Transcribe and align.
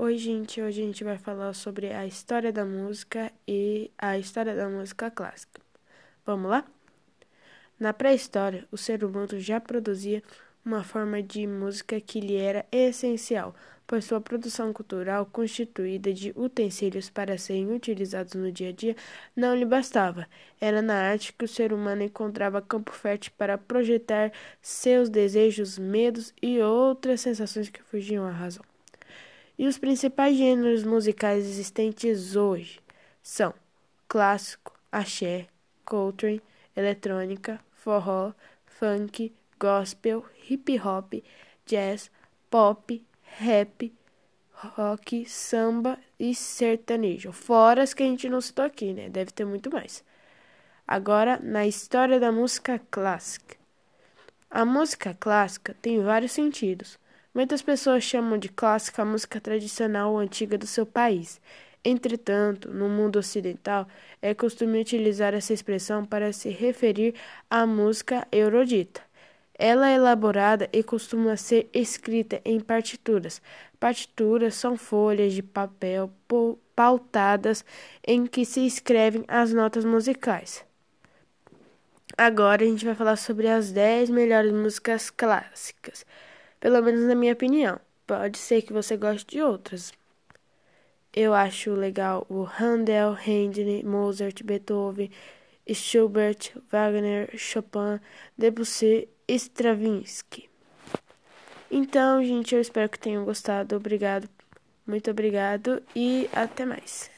Oi, 0.00 0.16
gente. 0.16 0.62
Hoje 0.62 0.80
a 0.80 0.84
gente 0.86 1.02
vai 1.02 1.18
falar 1.18 1.52
sobre 1.52 1.92
a 1.92 2.06
história 2.06 2.52
da 2.52 2.64
música 2.64 3.32
e 3.48 3.90
a 3.98 4.16
história 4.16 4.54
da 4.54 4.68
música 4.68 5.10
clássica. 5.10 5.60
Vamos 6.24 6.48
lá? 6.48 6.64
Na 7.80 7.92
pré-história, 7.92 8.64
o 8.70 8.76
ser 8.76 9.02
humano 9.02 9.40
já 9.40 9.60
produzia 9.60 10.22
uma 10.64 10.84
forma 10.84 11.20
de 11.20 11.48
música 11.48 12.00
que 12.00 12.20
lhe 12.20 12.36
era 12.36 12.64
essencial, 12.70 13.56
pois 13.88 14.04
sua 14.04 14.20
produção 14.20 14.72
cultural, 14.72 15.26
constituída 15.26 16.12
de 16.14 16.32
utensílios 16.36 17.10
para 17.10 17.36
serem 17.36 17.72
utilizados 17.72 18.34
no 18.34 18.52
dia 18.52 18.68
a 18.68 18.72
dia, 18.72 18.94
não 19.34 19.52
lhe 19.52 19.64
bastava. 19.64 20.28
Era 20.60 20.80
na 20.80 20.94
arte 20.94 21.32
que 21.32 21.44
o 21.44 21.48
ser 21.48 21.72
humano 21.72 22.04
encontrava 22.04 22.62
campo 22.62 22.92
fértil 22.92 23.32
para 23.36 23.58
projetar 23.58 24.32
seus 24.62 25.08
desejos, 25.08 25.76
medos 25.76 26.32
e 26.40 26.60
outras 26.60 27.20
sensações 27.20 27.68
que 27.68 27.82
fugiam 27.82 28.24
à 28.24 28.30
razão. 28.30 28.67
E 29.58 29.66
os 29.66 29.76
principais 29.76 30.36
gêneros 30.36 30.84
musicais 30.84 31.44
existentes 31.44 32.36
hoje 32.36 32.80
são 33.20 33.52
clássico, 34.06 34.72
axé, 34.92 35.48
country, 35.84 36.40
eletrônica, 36.76 37.60
forró, 37.72 38.32
funk, 38.64 39.34
gospel, 39.58 40.24
hip 40.48 40.78
hop, 40.78 41.14
jazz, 41.66 42.08
pop, 42.48 43.04
rap, 43.38 43.92
rock, 44.52 45.28
samba 45.28 45.98
e 46.18 46.34
sertanejo. 46.34 47.32
Fora 47.32 47.82
as 47.82 47.92
que 47.92 48.04
a 48.04 48.06
gente 48.06 48.28
não 48.28 48.40
citou 48.40 48.64
aqui, 48.64 48.94
né? 48.94 49.08
Deve 49.08 49.32
ter 49.32 49.44
muito 49.44 49.70
mais. 49.72 50.04
Agora, 50.86 51.38
na 51.42 51.66
história 51.66 52.20
da 52.20 52.30
música 52.30 52.80
clássica. 52.90 53.56
A 54.48 54.64
música 54.64 55.14
clássica 55.18 55.76
tem 55.82 56.00
vários 56.00 56.32
sentidos. 56.32 56.98
Muitas 57.38 57.62
pessoas 57.62 58.02
chamam 58.02 58.36
de 58.36 58.48
clássica 58.48 59.02
a 59.02 59.04
música 59.04 59.40
tradicional 59.40 60.10
ou 60.10 60.18
antiga 60.18 60.58
do 60.58 60.66
seu 60.66 60.84
país. 60.84 61.40
Entretanto, 61.84 62.68
no 62.68 62.88
mundo 62.88 63.16
ocidental, 63.16 63.86
é 64.20 64.34
costume 64.34 64.80
utilizar 64.80 65.32
essa 65.34 65.52
expressão 65.52 66.04
para 66.04 66.32
se 66.32 66.48
referir 66.48 67.14
à 67.48 67.64
música 67.64 68.26
erudita. 68.32 69.00
Ela 69.56 69.88
é 69.88 69.94
elaborada 69.94 70.68
e 70.72 70.82
costuma 70.82 71.36
ser 71.36 71.70
escrita 71.72 72.40
em 72.44 72.58
partituras. 72.58 73.40
Partituras 73.78 74.56
são 74.56 74.76
folhas 74.76 75.32
de 75.32 75.40
papel 75.40 76.10
pautadas 76.74 77.64
em 78.04 78.26
que 78.26 78.44
se 78.44 78.66
escrevem 78.66 79.24
as 79.28 79.52
notas 79.52 79.84
musicais. 79.84 80.64
Agora 82.16 82.64
a 82.64 82.66
gente 82.66 82.84
vai 82.84 82.96
falar 82.96 83.14
sobre 83.14 83.46
as 83.46 83.70
10 83.70 84.10
melhores 84.10 84.50
músicas 84.50 85.08
clássicas 85.08 86.04
pelo 86.60 86.82
menos 86.82 87.04
na 87.04 87.14
minha 87.14 87.32
opinião. 87.32 87.80
Pode 88.06 88.38
ser 88.38 88.62
que 88.62 88.72
você 88.72 88.96
goste 88.96 89.36
de 89.36 89.42
outras. 89.42 89.92
Eu 91.12 91.34
acho 91.34 91.72
legal 91.72 92.26
o 92.28 92.42
Handel, 92.42 93.12
Haydn, 93.14 93.82
Mozart, 93.84 94.42
Beethoven, 94.42 95.10
Schubert, 95.74 96.52
Wagner, 96.70 97.30
Chopin, 97.36 98.00
Debussy, 98.36 99.08
Stravinsky. 99.26 100.48
Então, 101.70 102.24
gente, 102.24 102.54
eu 102.54 102.60
espero 102.60 102.88
que 102.88 102.98
tenham 102.98 103.24
gostado. 103.24 103.76
Obrigado, 103.76 104.28
muito 104.86 105.10
obrigado 105.10 105.82
e 105.94 106.28
até 106.32 106.64
mais. 106.64 107.17